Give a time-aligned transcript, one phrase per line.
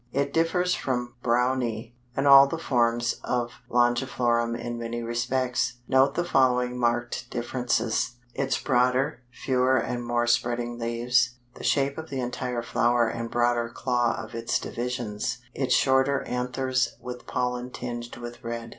[0.11, 5.73] It differs from Brownii and all the forms of Longiflorum in many respects.
[5.87, 12.09] Note the following marked differences: Its broader, fewer and more spreading leaves, the shape of
[12.09, 18.17] the entire flower and broader claw of its divisions, its shorter anthers with pollen tinged
[18.17, 18.69] with red.